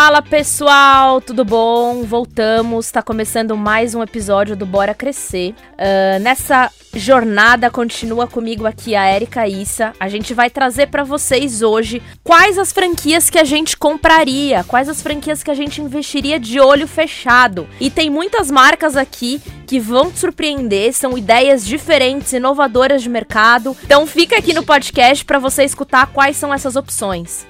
[0.00, 2.04] Fala pessoal, tudo bom?
[2.04, 5.56] Voltamos, está começando mais um episódio do Bora Crescer.
[5.72, 9.92] Uh, nessa jornada continua comigo aqui a Erika Issa.
[9.98, 14.88] A gente vai trazer para vocês hoje quais as franquias que a gente compraria, quais
[14.88, 17.66] as franquias que a gente investiria de olho fechado.
[17.80, 23.76] E tem muitas marcas aqui que vão te surpreender, são ideias diferentes, inovadoras de mercado.
[23.82, 27.44] Então fica aqui no podcast para você escutar quais são essas opções.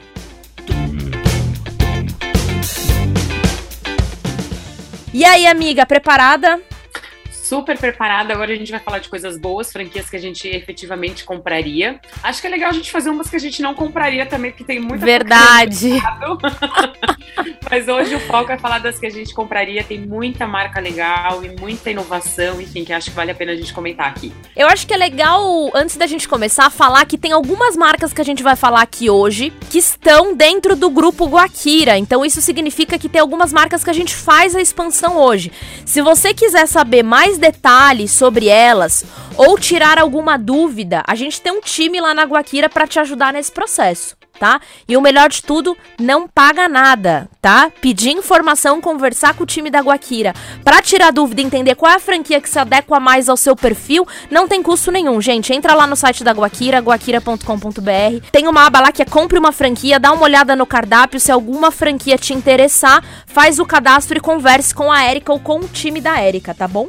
[5.13, 6.61] E aí, amiga, preparada?
[7.49, 8.35] super preparada.
[8.35, 11.99] Agora a gente vai falar de coisas boas, franquias que a gente efetivamente compraria.
[12.23, 14.65] Acho que é legal a gente fazer umas que a gente não compraria também, porque
[14.65, 15.93] tem muita Verdade.
[17.71, 19.85] Mas hoje o foco é falar das que a gente compraria.
[19.85, 23.57] Tem muita marca legal e muita inovação, enfim, que acho que vale a pena a
[23.57, 24.33] gente comentar aqui.
[24.57, 28.13] Eu acho que é legal, antes da gente começar, a falar que tem algumas marcas
[28.13, 31.99] que a gente vai falar aqui hoje que estão dentro do grupo Guakira.
[31.99, 35.53] Então isso significa que tem algumas marcas que a gente faz a expansão hoje.
[35.85, 39.05] Se você quiser saber mais detalhes sobre elas
[39.37, 43.33] ou tirar alguma dúvida, a gente tem um time lá na Guaquira para te ajudar
[43.33, 44.18] nesse processo.
[44.39, 44.61] Tá?
[44.87, 47.71] E o melhor de tudo, não paga nada, tá?
[47.81, 52.01] Pedir informação, conversar com o time da Guaquira para tirar dúvida, entender qual é a
[52.01, 55.53] franquia que se adequa mais ao seu perfil, não tem custo nenhum, gente.
[55.53, 58.29] Entra lá no site da Guaquira, guaquira.com.br.
[58.31, 61.33] Tem uma aba lá que é compre uma franquia, dá uma olhada no cardápio, se
[61.33, 65.69] alguma franquia te interessar, faz o cadastro e converse com a Érica ou com o
[65.69, 66.89] time da Érica, tá bom?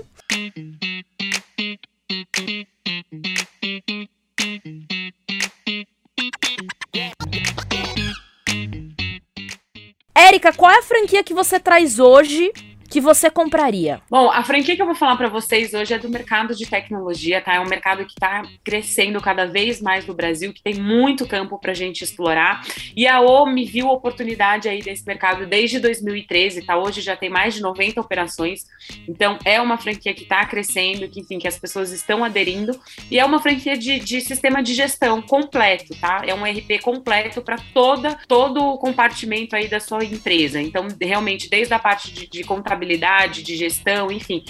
[10.20, 12.52] Érica, qual é a franquia que você traz hoje
[12.90, 14.02] que você compraria?
[14.10, 17.40] Bom, a franquia que eu vou falar para vocês hoje é do mercado de tecnologia,
[17.40, 17.54] tá?
[17.54, 21.60] É um mercado que está crescendo cada vez mais no Brasil, que tem muito campo
[21.60, 22.66] para a gente explorar.
[22.96, 26.78] E a OMI viu oportunidade aí desse mercado desde 2013, tá?
[26.78, 28.66] Hoje já tem mais de 90 operações.
[29.08, 32.80] Então, é uma franquia que está crescendo, que, enfim, que as pessoas estão aderindo.
[33.12, 36.24] E é uma franquia de, de sistema de gestão completo, tá?
[36.26, 40.60] É um RP completo para toda todo o compartimento aí da sua empresa.
[40.60, 44.44] Então, realmente, desde a parte de, de contabilidade contabilidade, de gestão, enfim.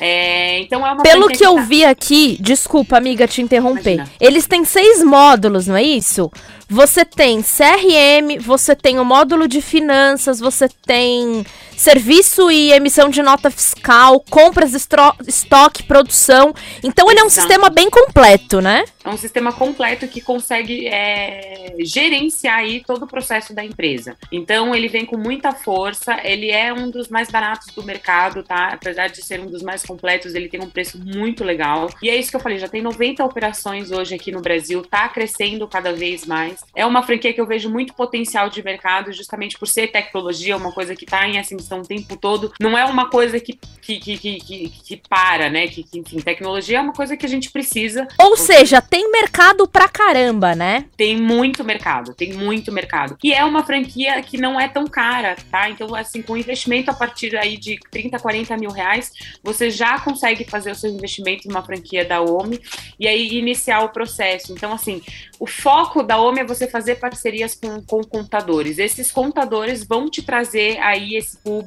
[0.00, 3.94] É, então é uma Pelo que, eu vi aqui, desculpa, amiga, te interromper.
[3.94, 4.16] Imagina.
[4.20, 6.30] Eles têm seis módulos, não é isso?
[6.68, 11.44] Você tem CRM, você tem o módulo de finanças, você tem
[11.78, 16.52] serviço e emissão de nota fiscal, compras, estoque, produção.
[16.82, 17.46] Então ele é um Exato.
[17.46, 18.84] sistema bem completo, né?
[19.04, 24.16] É um sistema completo que consegue é, gerenciar aí todo o processo da empresa.
[24.30, 28.68] Então ele vem com muita força, ele é um dos mais baratos do mercado, tá?
[28.72, 31.88] Apesar de ser um dos mais completos, ele tem um preço muito legal.
[32.02, 35.08] E é isso que eu falei, já tem 90 operações hoje aqui no Brasil, tá
[35.08, 36.60] crescendo cada vez mais.
[36.74, 40.72] É uma franquia que eu vejo muito potencial de mercado, justamente por ser tecnologia, uma
[40.72, 42.52] coisa que está em ascensão o tempo todo.
[42.58, 45.68] Não é uma coisa que, que, que, que, que para, né?
[45.68, 48.08] Que, que, enfim, tecnologia é uma coisa que a gente precisa.
[48.18, 50.86] Ou seja, tem mercado pra caramba, né?
[50.96, 53.16] Tem muito mercado, tem muito mercado.
[53.22, 55.68] E é uma franquia que não é tão cara, tá?
[55.68, 59.12] Então, assim, com investimento a partir aí de 30, 40 mil reais,
[59.42, 62.60] você já consegue fazer o seu investimento numa franquia da OMI
[62.98, 64.52] e aí iniciar o processo.
[64.52, 65.02] Então, assim,
[65.38, 68.78] o foco da OMI é você fazer parcerias com, com contadores.
[68.78, 71.57] Esses contadores vão te trazer aí esse público,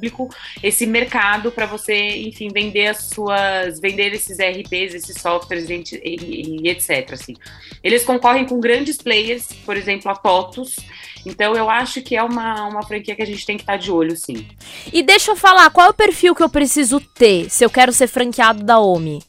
[0.62, 6.62] esse mercado para você, enfim, vender as suas, vender esses RPs, esses softwares e, e,
[6.62, 7.12] e, etc.
[7.12, 7.34] Assim.
[7.82, 10.76] Eles concorrem com grandes players, por exemplo, a TOTUS.
[11.24, 13.78] Então eu acho que é uma, uma franquia que a gente tem que estar tá
[13.78, 14.46] de olho, sim.
[14.92, 17.92] E deixa eu falar, qual é o perfil que eu preciso ter se eu quero
[17.92, 19.22] ser franqueado da OMI?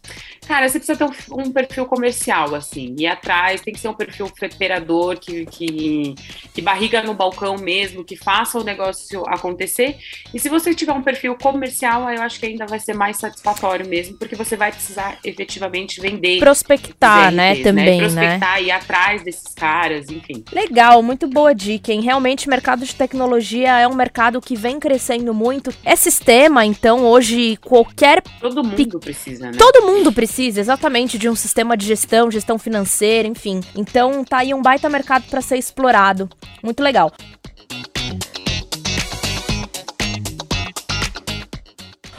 [0.47, 2.95] Cara, você precisa ter um, um, perfil comercial, assim.
[2.97, 6.15] E atrás tem que ser um perfil operador, que, que,
[6.53, 9.97] que barriga no balcão mesmo, que faça o negócio acontecer.
[10.33, 13.87] E se você tiver um perfil comercial, eu acho que ainda vai ser mais satisfatório
[13.87, 16.39] mesmo, porque você vai precisar efetivamente vender.
[16.39, 17.55] Prospectar, RPs, né?
[17.63, 18.07] Também, né?
[18.07, 18.63] Prospectar, né?
[18.63, 20.43] ir atrás desses caras, enfim.
[20.51, 22.01] Legal, muito boa dica, hein?
[22.01, 25.73] Realmente, o mercado de tecnologia é um mercado que vem crescendo muito.
[25.85, 28.21] É sistema, então, hoje, qualquer.
[28.41, 29.57] Todo mundo precisa, né?
[29.57, 33.61] Todo mundo precisa precisa exatamente de um sistema de gestão, gestão financeira, enfim.
[33.75, 36.27] Então tá aí um baita mercado para ser explorado.
[36.63, 37.11] Muito legal.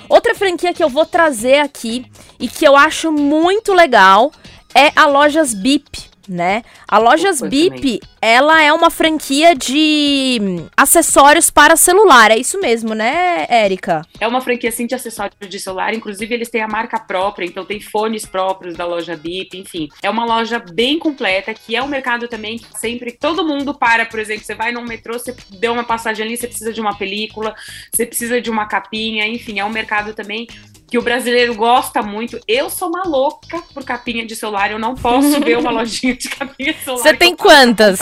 [0.08, 2.06] Outra franquia que eu vou trazer aqui
[2.38, 4.30] e que eu acho muito legal
[4.72, 6.13] é a Lojas BIP.
[6.28, 6.62] Né?
[6.88, 10.40] A Lojas Bip, ela é uma franquia de
[10.76, 14.02] acessórios para celular, é isso mesmo, né, Érica?
[14.18, 17.64] É uma franquia sim de acessórios de celular, inclusive eles têm a marca própria, então
[17.64, 19.88] tem fones próprios da loja Bip, enfim.
[20.02, 24.06] É uma loja bem completa, que é um mercado também que sempre todo mundo para,
[24.06, 26.96] por exemplo, você vai num metrô, você deu uma passagem ali, você precisa de uma
[26.96, 27.54] película,
[27.92, 30.46] você precisa de uma capinha, enfim, é um mercado também
[30.94, 32.38] que o brasileiro gosta muito.
[32.46, 36.28] Eu sou uma louca por capinha de celular, eu não posso ver uma lojinha de
[36.28, 37.02] capinha de celular.
[37.02, 37.98] Você tem quantas?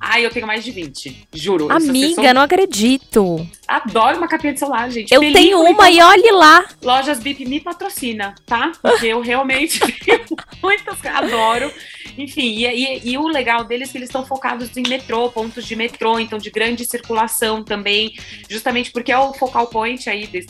[0.00, 1.70] Ai, eu tenho mais de 20, juro.
[1.70, 3.46] Amiga, não acredito.
[3.66, 5.12] Adoro uma capinha de celular, gente.
[5.12, 6.64] Eu Película tenho uma e olhe lá.
[6.82, 8.72] Lojas BIP me patrocina, tá?
[8.80, 10.24] Porque eu realmente tenho
[10.62, 11.70] muitas, adoro.
[12.16, 15.64] Enfim, e, e, e, o legal deles é que eles estão focados em metrô, pontos
[15.66, 18.14] de metrô, então de grande circulação também,
[18.48, 20.48] justamente porque é o focal point aí desse,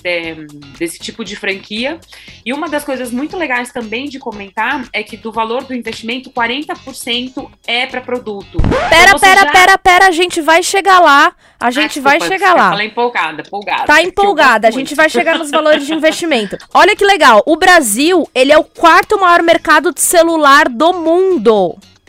[0.79, 1.99] desse tipo de franquia.
[2.45, 6.31] E uma das coisas muito legais também de comentar é que do valor do investimento,
[6.31, 8.59] 40% é para produto.
[8.89, 9.53] Pera, então, pera, já...
[9.53, 11.35] pera, pera, a gente vai chegar lá.
[11.61, 12.71] A gente ah, vai chegar lá.
[12.71, 13.85] Falei empolgada, empolgada.
[13.85, 16.57] Tá empolgada, a gente vai chegar nos valores de investimento.
[16.73, 21.48] Olha que legal, o Brasil, ele é o quarto maior mercado de celular do mundo.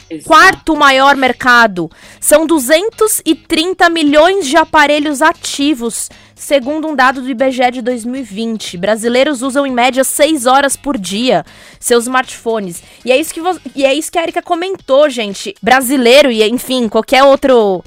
[0.09, 0.27] Exato.
[0.27, 1.89] Quarto maior mercado.
[2.19, 8.75] São 230 milhões de aparelhos ativos, segundo um dado do IBGE de 2020.
[8.77, 11.45] Brasileiros usam em média 6 horas por dia
[11.79, 12.81] seus smartphones.
[13.05, 13.41] E é isso que,
[13.75, 15.53] e é isso que a Erika comentou, gente.
[15.61, 17.83] Brasileiro e, enfim, qualquer outro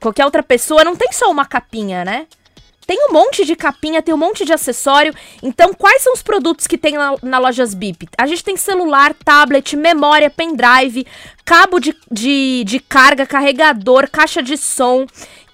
[0.00, 2.26] qualquer outra pessoa, não tem só uma capinha, né?
[2.86, 5.14] Tem um monte de capinha, tem um monte de acessório.
[5.42, 8.08] Então, quais são os produtos que tem na, na Lojas BIP?
[8.18, 11.06] A gente tem celular, tablet, memória, pendrive,
[11.44, 15.06] cabo de, de, de carga, carregador, caixa de som,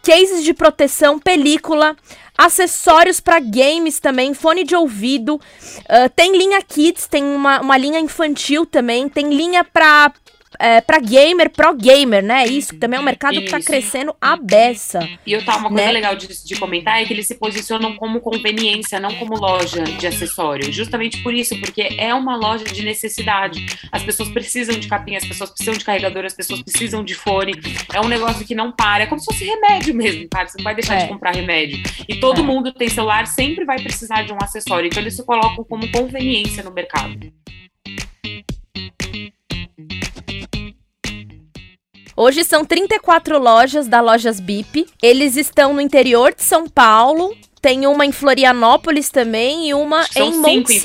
[0.03, 1.97] cases de proteção, película,
[2.37, 5.35] acessórios para games também, fone de ouvido.
[5.37, 10.13] Uh, tem linha kids, tem uma, uma linha infantil também, tem linha para
[10.59, 12.47] é, para gamer, pro gamer, né?
[12.47, 13.45] Isso, também é um mercado Isso.
[13.45, 15.09] que tá crescendo a beça.
[15.25, 15.93] E eu tava, uma coisa né?
[15.93, 20.07] legal de, de, comentar é que eles se posicionam como conveniência, não como loja de
[20.07, 20.73] acessório.
[20.73, 23.65] Justamente por isso, porque é uma loja de necessidade.
[23.93, 27.53] As pessoas precisam de capinha, as pessoas precisam de carregador, as pessoas precisam de fone.
[27.93, 29.05] É um negócio que não para.
[29.05, 30.49] É como se fosse remédio mesmo, cara.
[30.49, 31.03] Você não vai deixar é.
[31.05, 31.81] de comprar remédio.
[32.09, 32.45] E todo é.
[32.45, 34.89] mundo tem celular, sempre vai precisar de um acessório.
[34.89, 37.33] Então eles se colocam como conveniência no mercado.
[42.17, 44.87] Hoje são 34 lojas da Lojas BIP.
[45.03, 47.35] Eles estão no interior de São Paulo.
[47.63, 50.81] Tem uma em Florianópolis também e uma em Monte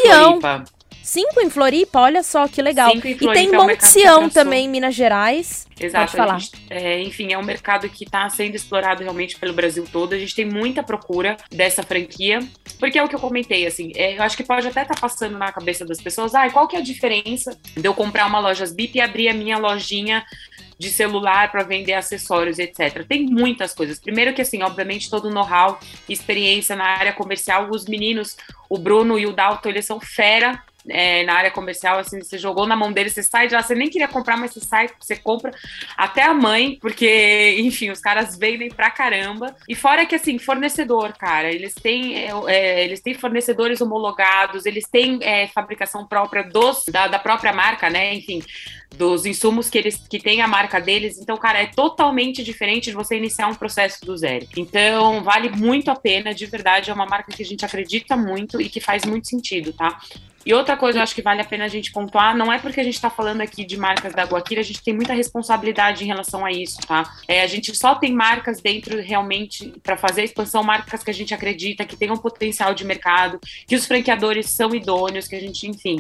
[1.06, 2.90] Cinco em Floripa, olha só que legal.
[2.90, 5.68] Floripa, e tem é Monte Sião também em Minas Gerais.
[5.80, 6.12] Exato.
[6.12, 6.40] Pode falar.
[6.40, 10.13] Gente, é, enfim, é um mercado que está sendo explorado realmente pelo Brasil todo.
[10.13, 12.40] A gente tem muita procura dessa franquia,
[12.80, 15.00] porque é o que eu comentei, assim, é, eu acho que pode até estar tá
[15.00, 18.40] passando na cabeça das pessoas, ah, qual que é a diferença de eu comprar uma
[18.40, 20.25] lojas BIP e abrir a minha lojinha
[20.80, 23.06] de celular para vender acessórios, etc.
[23.07, 24.00] Tem muitas coisas.
[24.00, 25.80] Primeiro que assim, obviamente todo know-how,
[26.10, 28.36] experiência na área comercial, os meninos,
[28.68, 32.67] o Bruno e o Dalton, eles são fera é, na área comercial, assim, você jogou
[32.67, 35.15] na mão dele, você sai de lá, você nem queria comprar, mas você sai, você
[35.15, 35.51] compra
[35.97, 39.55] até a mãe, porque, enfim, os caras vendem pra caramba.
[39.67, 44.87] E fora que, assim, fornecedor, cara, eles têm, é, é eles têm fornecedores homologados, eles
[44.87, 48.41] têm é, fabricação própria dos, da, da própria marca, né, enfim,
[48.95, 51.19] dos insumos que eles que tem a marca deles.
[51.19, 54.47] Então, cara, é totalmente diferente de você iniciar um processo do zero.
[54.57, 58.61] Então, vale muito a pena, de verdade, é uma marca que a gente acredita muito
[58.61, 59.99] e que faz muito sentido, tá?
[60.45, 62.80] E outra coisa, eu acho que vale a pena a gente pontuar, não é porque
[62.80, 66.07] a gente está falando aqui de marcas da Guaquira, a gente tem muita responsabilidade em
[66.07, 67.04] relação a isso, tá?
[67.28, 71.14] É, a gente só tem marcas dentro realmente para fazer a expansão, marcas que a
[71.14, 75.40] gente acredita que tem um potencial de mercado, que os franqueadores são idôneos, que a
[75.40, 75.97] gente, enfim,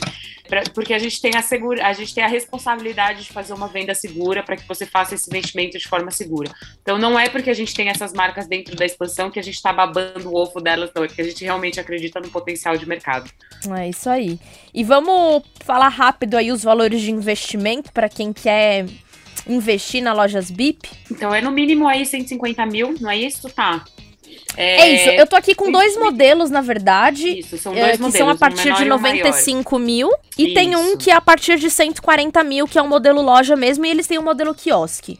[0.47, 3.67] pra, porque a gente tem a segura, a gente tem a responsabilidade de fazer uma
[3.67, 6.51] venda segura para que você faça esse investimento de forma segura.
[6.83, 9.55] Então não é porque a gente tem essas marcas dentro da expansão que a gente
[9.55, 12.87] está babando o ovo delas, não, é porque a gente realmente acredita no potencial de
[12.87, 13.27] mercado.
[13.75, 14.34] É isso aí.
[14.73, 18.85] E vamos falar rápido aí os valores de investimento para quem quer
[19.47, 20.89] investir na lojas BIP?
[21.11, 23.49] Então é no mínimo aí 150 mil, não é isso?
[23.49, 23.83] Tá.
[24.57, 27.39] É, é isso, eu tô aqui com dois modelos, na verdade.
[27.39, 30.09] Isso, são dois é, que modelos, são a partir de 95 mil.
[30.37, 30.53] E isso.
[30.53, 33.55] tem um que é a partir de 140 mil, que é o um modelo loja
[33.55, 35.19] mesmo, e eles têm o um modelo quiosque.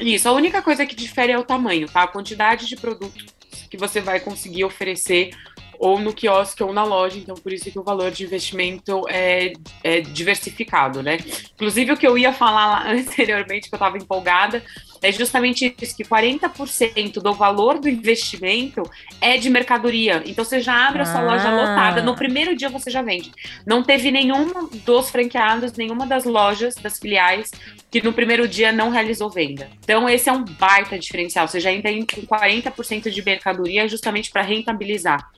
[0.00, 2.04] Isso, a única coisa que difere é o tamanho, tá?
[2.04, 3.24] A quantidade de produto
[3.68, 5.30] que você vai conseguir oferecer
[5.78, 9.52] ou no quiosque ou na loja, então por isso que o valor de investimento é,
[9.84, 11.18] é diversificado, né?
[11.54, 14.62] Inclusive o que eu ia falar lá anteriormente, que eu estava empolgada,
[15.00, 18.82] é justamente isso, que 40% do valor do investimento
[19.20, 20.22] é de mercadoria.
[20.26, 21.24] Então você já abre a sua ah.
[21.24, 23.30] loja lotada, no primeiro dia você já vende.
[23.64, 27.50] Não teve nenhum dos franqueados, nenhuma das lojas, das filiais,
[27.90, 29.68] que no primeiro dia não realizou venda.
[29.82, 31.46] Então esse é um baita diferencial.
[31.46, 35.30] Você já entra com 40% de mercadoria justamente para rentabilizar.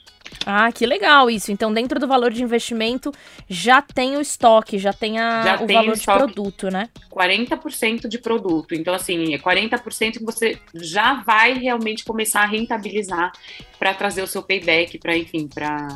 [0.46, 1.52] Ah, que legal isso.
[1.52, 3.12] Então, dentro do valor de investimento,
[3.48, 6.88] já tem o estoque, já tem, a, já o tem valor de produto, né?
[7.10, 8.74] 40% de produto.
[8.74, 13.32] Então, assim, é 40% que você já vai realmente começar a rentabilizar
[13.78, 15.88] para trazer o seu payback, para, enfim, para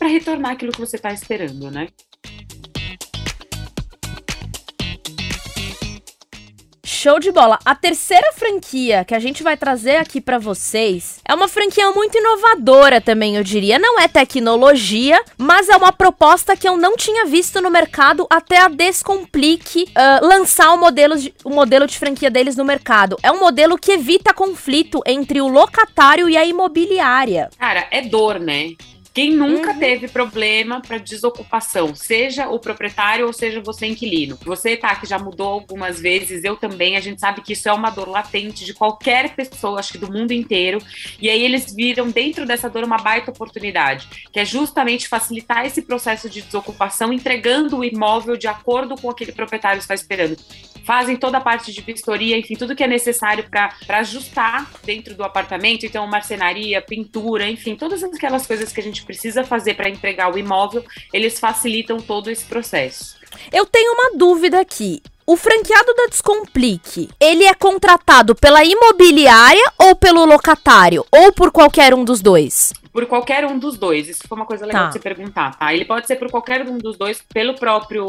[0.00, 1.88] retornar aquilo que você está esperando, né?
[7.04, 7.58] Show de bola.
[7.66, 12.16] A terceira franquia que a gente vai trazer aqui para vocês é uma franquia muito
[12.16, 13.78] inovadora também, eu diria.
[13.78, 18.56] Não é tecnologia, mas é uma proposta que eu não tinha visto no mercado até
[18.56, 23.18] a Descomplique uh, lançar o modelo, de, o modelo de franquia deles no mercado.
[23.22, 27.50] É um modelo que evita conflito entre o locatário e a imobiliária.
[27.58, 28.70] Cara, é dor, né?
[29.14, 29.78] Quem nunca uhum.
[29.78, 34.36] teve problema para desocupação, seja o proprietário ou seja você inquilino?
[34.44, 37.72] Você, tá, que já mudou algumas vezes, eu também, a gente sabe que isso é
[37.72, 40.78] uma dor latente de qualquer pessoa, acho que do mundo inteiro.
[41.20, 45.82] E aí eles viram dentro dessa dor uma baita oportunidade, que é justamente facilitar esse
[45.82, 50.36] processo de desocupação, entregando o imóvel de acordo com aquele proprietário está esperando
[50.84, 55.24] fazem toda a parte de vistoria, enfim, tudo que é necessário para ajustar dentro do
[55.24, 60.32] apartamento, então marcenaria, pintura, enfim, todas aquelas coisas que a gente precisa fazer para entregar
[60.32, 63.16] o imóvel, eles facilitam todo esse processo.
[63.52, 65.02] Eu tenho uma dúvida aqui.
[65.26, 71.04] O franqueado da Descomplique, ele é contratado pela imobiliária ou pelo locatário?
[71.10, 72.74] Ou por qualquer um dos dois?
[72.92, 74.06] Por qualquer um dos dois.
[74.06, 74.88] Isso foi uma coisa legal tá.
[74.88, 75.72] de você perguntar, tá?
[75.72, 78.06] Ele pode ser por qualquer um dos dois, pelo próprio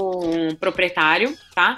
[0.60, 1.78] proprietário, tá?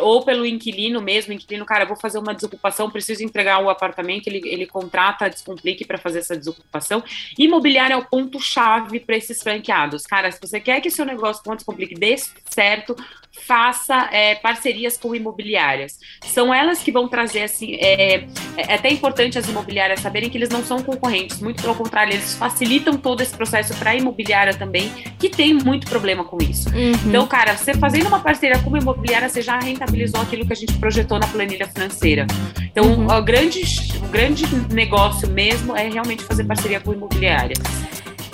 [0.00, 4.40] Ou pelo inquilino mesmo, inquilino, cara, vou fazer uma desocupação, preciso entregar o apartamento, ele,
[4.44, 7.02] ele contrata a Descomplique para fazer essa desocupação.
[7.38, 10.06] Imobiliário é o ponto-chave para esses franqueados.
[10.06, 12.16] Cara, se você quer que seu negócio com a Descomplique dê
[12.50, 12.96] certo,
[13.32, 15.98] faça é, parcerias com imobiliárias.
[16.22, 20.50] São elas que vão trazer, assim, é, é até importante as imobiliárias saberem que eles
[20.50, 24.90] não são concorrentes, muito pelo contrário, eles facilitam todo esse processo para a imobiliária também,
[25.18, 26.68] que tem muito problema com isso.
[26.68, 26.92] Uhum.
[27.06, 30.56] Então, cara, você fazendo uma parceria com uma imobiliária, você já rentabilizou aquilo que a
[30.56, 32.26] gente projetou na planilha financeira.
[32.70, 33.06] Então, uhum.
[33.06, 33.62] o, grande,
[34.02, 37.56] o grande negócio mesmo é realmente fazer parceria com imobiliária.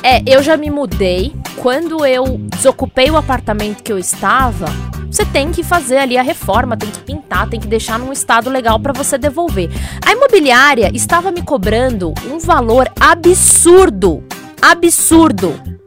[0.02, 1.33] É, eu já me mudei.
[1.57, 4.67] Quando eu desocupei o apartamento que eu estava,
[5.11, 8.49] você tem que fazer ali a reforma, tem que pintar, tem que deixar num estado
[8.49, 9.69] legal para você devolver.
[10.07, 14.23] A imobiliária estava me cobrando um valor absurdo.
[14.62, 15.78] Absurdo.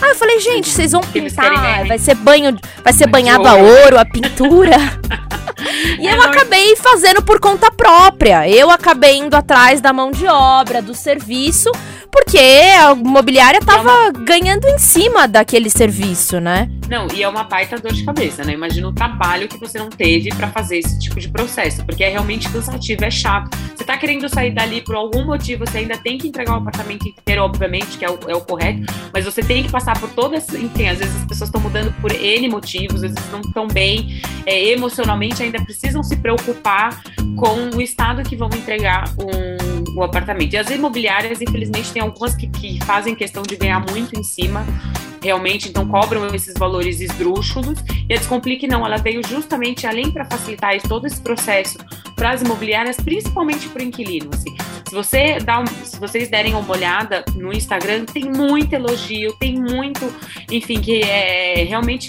[0.00, 3.98] Aí eu falei, gente, vocês vão pintar, vai ser banho, vai ser banhado a ouro,
[3.98, 4.76] a pintura.
[5.98, 8.48] e eu acabei fazendo por conta própria.
[8.48, 11.70] Eu acabei indo atrás da mão de obra, do serviço,
[12.10, 14.12] porque a imobiliária tava é uma...
[14.12, 16.68] ganhando em cima daquele serviço, né?
[16.88, 18.54] Não, e é uma baita dor de cabeça, né?
[18.54, 22.08] Imagina o trabalho que você não teve para fazer esse tipo de processo, porque é
[22.08, 23.56] realmente cansativo, é chato.
[23.76, 27.06] Você tá querendo sair dali por algum motivo, você ainda tem que entregar o apartamento
[27.06, 30.48] inteiro, obviamente, que é o, é o correto, mas você tem que passar por todas,
[30.54, 34.22] enfim, às vezes as pessoas estão mudando por N motivos, às vezes não estão bem
[34.46, 37.02] é, emocionalmente, ainda precisam se preocupar
[37.36, 40.54] com o estado que vão entregar um, o apartamento.
[40.54, 44.64] E as imobiliárias, infelizmente, tem algumas que, que fazem questão de ganhar muito em cima
[45.22, 47.78] realmente, então cobram esses valores esdrúxulos.
[48.08, 51.78] E a Descomplique não, ela veio justamente além para facilitar todo esse processo
[52.14, 54.30] para as imobiliárias, principalmente para o inquilino.
[54.32, 54.56] Assim.
[54.88, 59.58] Se, você dá um, se vocês derem uma olhada no Instagram, tem muito elogio, tem
[59.58, 60.12] muito,
[60.50, 62.08] enfim, que é realmente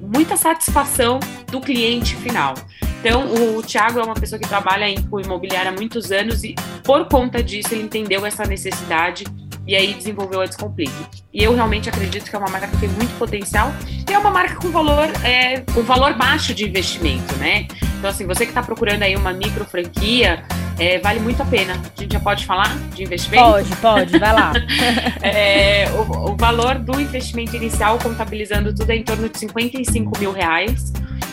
[0.00, 1.20] muita satisfação
[1.50, 2.54] do cliente final.
[3.00, 6.42] Então, o, o Thiago é uma pessoa que trabalha em, com imobiliária há muitos anos
[6.42, 9.24] e, por conta disso, ele entendeu essa necessidade
[9.66, 10.92] e aí desenvolveu a Descomplique.
[11.32, 13.72] E eu realmente acredito que é uma marca que tem muito potencial
[14.08, 17.66] e é uma marca com valor, é, com valor baixo de investimento, né?
[17.98, 20.44] Então, assim, você que está procurando aí uma micro franquia,
[20.78, 21.74] é, vale muito a pena.
[21.74, 23.44] A gente já pode falar de investimento?
[23.44, 24.52] Pode, pode, vai lá.
[25.22, 30.32] é, o, o, valor do investimento inicial, contabilizando tudo, é em torno de 55 mil
[30.32, 30.92] reais,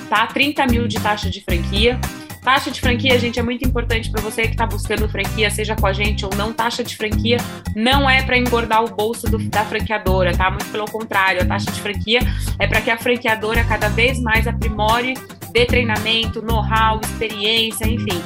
[0.09, 0.25] tá?
[0.27, 1.99] 30 mil de taxa de franquia.
[2.43, 5.87] Taxa de franquia, gente, é muito importante para você que está buscando franquia, seja com
[5.87, 6.51] a gente ou não.
[6.51, 7.37] Taxa de franquia
[7.73, 10.49] não é para engordar o bolso do, da franqueadora, tá?
[10.49, 12.19] Muito pelo contrário, a taxa de franquia
[12.59, 15.13] é para que a franqueadora cada vez mais aprimore,
[15.51, 18.21] dê treinamento, know-how, experiência, enfim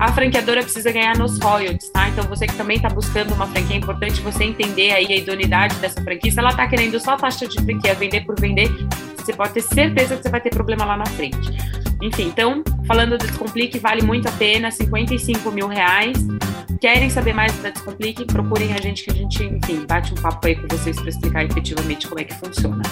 [0.00, 2.08] a franqueadora precisa ganhar nos royalties, tá?
[2.08, 5.74] Então você que também está buscando uma franquia, é importante você entender aí a idoneidade
[5.76, 6.32] dessa franquia.
[6.32, 8.70] Se ela está querendo só taxa de franquia, vender por vender,
[9.30, 11.50] você pode ter certeza que você vai ter problema lá na frente.
[12.02, 16.16] Enfim, então, falando do Descomplique, vale muito a pena, 55 mil reais.
[16.80, 18.24] Querem saber mais da Descomplique?
[18.24, 21.44] Procurem a gente que a gente, enfim, bate um papo aí com vocês para explicar
[21.44, 22.82] efetivamente como é que funciona.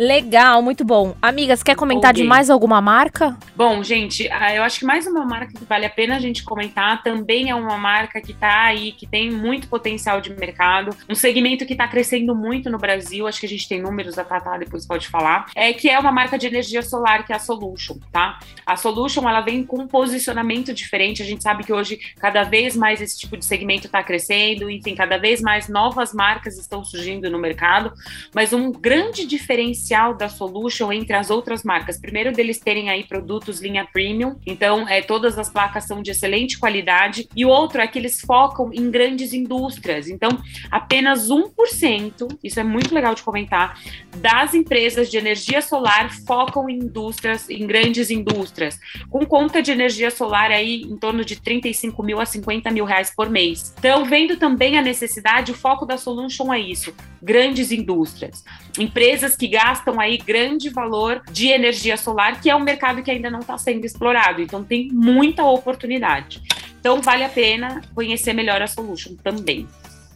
[0.00, 1.14] Legal, muito bom.
[1.20, 3.36] Amigas, quer comentar de mais alguma marca?
[3.54, 6.42] Bom, gente, ah, eu acho que mais uma marca que vale a pena a gente
[6.42, 11.14] comentar também é uma marca que está aí, que tem muito potencial de mercado, um
[11.14, 14.58] segmento que está crescendo muito no Brasil, acho que a gente tem números a tratar,
[14.58, 17.98] depois pode falar, é que é uma marca de energia solar, que é a Solution,
[18.10, 18.38] tá?
[18.64, 22.74] A Solution, ela vem com um posicionamento diferente, a gente sabe que hoje cada vez
[22.74, 27.28] mais esse tipo de segmento está crescendo, enfim, cada vez mais novas marcas estão surgindo
[27.28, 27.92] no mercado,
[28.34, 31.98] mas um grande diferencial diferencial da Solution entre as outras marcas.
[31.98, 36.58] Primeiro, deles terem aí produtos linha premium, então é, todas as placas são de excelente
[36.58, 37.28] qualidade.
[37.34, 40.08] E o outro é que eles focam em grandes indústrias.
[40.08, 40.30] Então,
[40.70, 43.78] apenas 1%, isso é muito legal de comentar,
[44.16, 48.78] das empresas de energia solar focam em indústrias, em grandes indústrias,
[49.08, 53.12] com conta de energia solar aí em torno de 35 mil a 50 mil reais
[53.14, 53.74] por mês.
[53.78, 58.44] Então, vendo também a necessidade, o foco da Solution é isso: grandes indústrias,
[58.78, 63.10] empresas que gastam gastam aí grande valor de energia solar, que é um mercado que
[63.10, 64.40] ainda não está sendo explorado.
[64.40, 66.42] Então tem muita oportunidade.
[66.78, 69.66] Então vale a pena conhecer melhor a Solution também.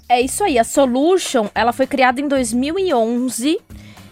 [0.08, 3.58] É isso aí, a Solution, ela foi criada em 2011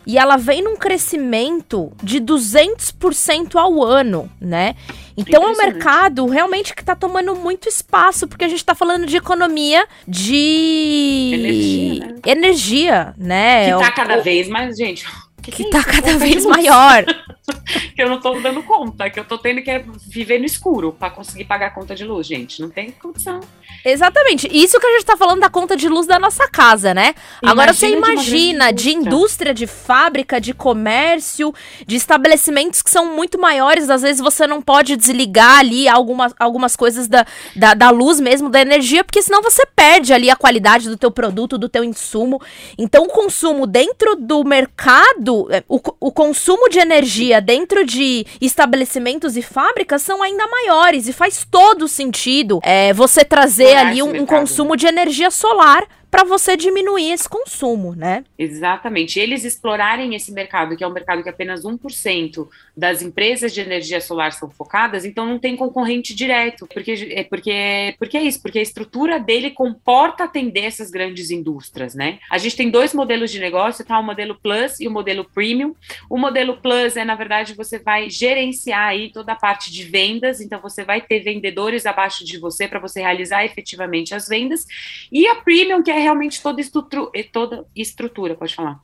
[0.05, 4.75] e ela vem num crescimento de 200% ao ano, né?
[5.17, 9.07] Então é um mercado realmente que está tomando muito espaço, porque a gente está falando
[9.07, 12.15] de economia de energia, né?
[12.27, 13.67] Energia, né?
[13.67, 14.23] Que tá cada o...
[14.23, 15.05] vez mais, gente
[15.43, 17.05] que, que tá cada vez maior.
[17.95, 21.11] que eu não tô dando conta, que eu tô tendo que viver no escuro para
[21.11, 22.61] conseguir pagar a conta de luz, gente.
[22.61, 23.41] Não tem condição.
[23.85, 24.49] Exatamente.
[24.53, 27.15] Isso que a gente tá falando da conta de luz da nossa casa, né?
[27.43, 31.53] Imagina Agora você imagina de, de indústria, de fábrica, de comércio,
[31.87, 33.91] de estabelecimentos que são muito maiores.
[33.91, 38.49] Às vezes você não pode desligar ali algumas, algumas coisas da, da, da luz mesmo,
[38.49, 42.41] da energia, porque senão você perde ali a qualidade do teu produto, do teu insumo.
[42.79, 49.37] Então o consumo dentro do mercado, é, o, o consumo de energia dentro de estabelecimentos
[49.37, 54.23] e fábricas são ainda maiores e faz todo sentido é, você trazer ter ali um,
[54.23, 58.23] um consumo de energia solar para você diminuir esse consumo, né?
[58.39, 59.19] Exatamente.
[59.19, 63.99] Eles explorarem esse mercado, que é um mercado que apenas 1% das empresas de energia
[63.99, 66.67] solar são focadas, então não tem concorrente direto.
[66.67, 71.95] Porque é, porque, porque é isso, porque a estrutura dele comporta atender essas grandes indústrias,
[71.95, 72.19] né?
[72.31, 73.99] A gente tem dois modelos de negócio, tá?
[73.99, 75.75] O modelo Plus e o modelo Premium.
[76.11, 80.43] O modelo Plus é, na verdade, você vai gerenciar aí toda a parte de vendas,
[80.43, 84.67] então você vai ter vendedores abaixo de você para você realizar efetivamente as vendas.
[85.11, 88.81] E a Premium, que é realmente toda, estrutura, toda estrutura, pode falar.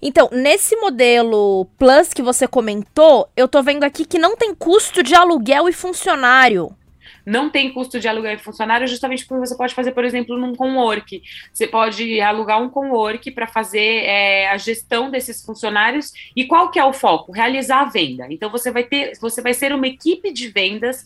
[0.00, 5.00] Então, nesse modelo Plus que você comentou, eu tô vendo aqui que não tem custo
[5.02, 6.76] de aluguel e funcionário.
[7.24, 10.56] Não tem custo de aluguel e funcionário, justamente porque você pode fazer, por exemplo, num
[10.56, 11.22] co-work.
[11.52, 16.12] Você pode alugar um co-work para fazer é, a gestão desses funcionários.
[16.34, 17.30] E qual que é o foco?
[17.30, 18.26] Realizar a venda.
[18.28, 21.04] Então, você vai ter, você vai ser uma equipe de vendas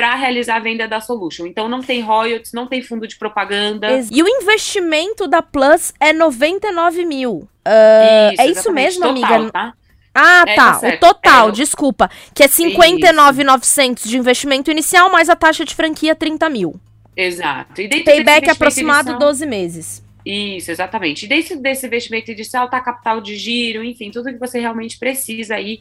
[0.00, 1.46] para realizar a venda da Solution.
[1.46, 3.86] Então não tem royalties, não tem fundo de propaganda.
[4.10, 7.32] E o investimento da Plus é 99 mil.
[7.32, 9.52] Uh, isso, é isso mesmo, total, amiga?
[9.52, 9.74] Tá?
[10.14, 10.78] Ah, é, tá.
[10.78, 12.10] tá o total, é, desculpa.
[12.34, 16.80] Que é 59,900 de investimento inicial, mais a taxa de franquia 30 mil.
[17.14, 17.82] Exato.
[17.82, 20.02] E Payback aproximado inicial, 12 meses.
[20.24, 21.26] Isso, exatamente.
[21.26, 25.56] E desse, desse investimento inicial tá capital de giro, enfim, tudo que você realmente precisa
[25.56, 25.80] aí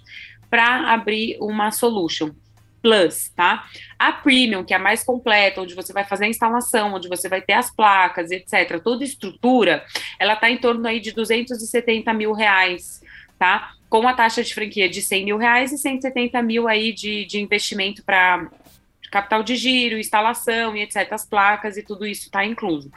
[0.50, 2.32] para abrir uma solution.
[2.82, 3.66] Plus, tá?
[3.98, 7.28] A Premium, que é a mais completa, onde você vai fazer a instalação, onde você
[7.28, 9.86] vai ter as placas, etc., toda estrutura,
[10.18, 13.02] ela está em torno aí de 270 mil reais,
[13.38, 13.74] tá?
[13.90, 17.42] Com a taxa de franquia de 100 mil reais e 170 mil aí de, de
[17.42, 18.50] investimento para
[19.12, 22.92] capital de giro, instalação e etc., as placas e tudo isso está incluso.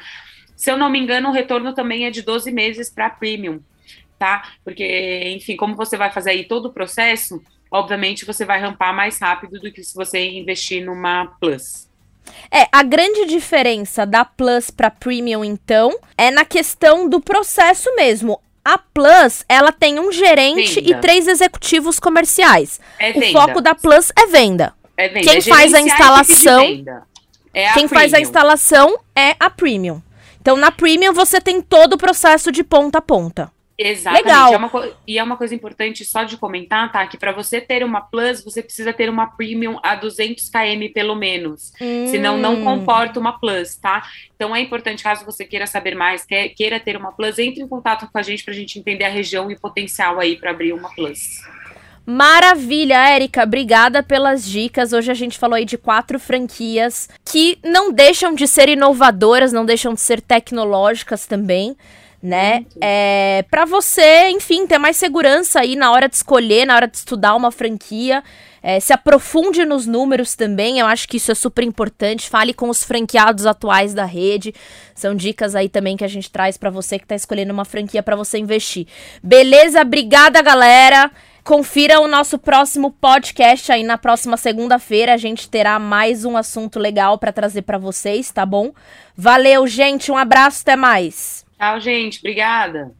[0.55, 3.61] Se eu não me engano, o retorno também é de 12 meses para Premium,
[4.19, 4.53] tá?
[4.65, 7.43] Porque, enfim, como você vai fazer aí todo o processo,
[7.73, 11.89] obviamente você vai rampar mais rápido do que se você investir numa Plus.
[12.51, 18.41] É, a grande diferença da Plus para Premium, então, é na questão do processo mesmo.
[18.65, 20.91] A Plus, ela tem um gerente venda.
[20.91, 22.79] e três executivos comerciais.
[22.99, 24.73] É o foco da Plus é venda.
[24.97, 25.27] É venda.
[25.27, 26.63] Quem é faz a instalação,
[27.53, 27.89] é a quem premium.
[27.89, 30.01] faz a instalação é a Premium.
[30.41, 33.51] Então, na Premium você tem todo o processo de ponta a ponta.
[33.77, 34.25] Exatamente.
[34.25, 34.55] Legal.
[34.55, 37.07] É uma, e é uma coisa importante só de comentar, tá?
[37.07, 41.15] Que para você ter uma Plus, você precisa ter uma Premium a 200 km pelo
[41.15, 41.73] menos.
[41.81, 42.07] Hum.
[42.09, 44.07] Senão não comporta uma Plus, tá?
[44.35, 46.25] Então é importante, caso você queira saber mais,
[46.57, 49.51] queira ter uma Plus, entre em contato com a gente pra gente entender a região
[49.51, 51.41] e o potencial aí para abrir uma Plus.
[52.05, 54.93] Maravilha, Érica, obrigada pelas dicas.
[54.93, 59.65] Hoje a gente falou aí de quatro franquias que não deixam de ser inovadoras, não
[59.65, 61.77] deixam de ser tecnológicas também
[62.23, 62.65] né?
[62.81, 66.97] É, para você, enfim, ter mais segurança aí na hora de escolher, na hora de
[66.97, 68.23] estudar uma franquia.
[68.63, 72.31] É, se aprofunde nos números também, eu acho que isso é super importante.
[72.31, 74.55] Fale com os franqueados atuais da rede.
[74.95, 78.05] São dicas aí também que a gente traz para você que tá escolhendo uma franquia
[78.05, 78.87] para você investir.
[79.21, 79.83] Beleza?
[79.83, 81.11] Obrigada, galera.
[81.43, 85.13] Confira o nosso próximo podcast aí na próxima segunda-feira.
[85.13, 88.73] A gente terá mais um assunto legal para trazer para vocês, tá bom?
[89.17, 90.13] Valeu, gente.
[90.13, 91.42] Um abraço, até mais.
[91.63, 92.19] Tchau, gente.
[92.19, 92.93] Obrigada.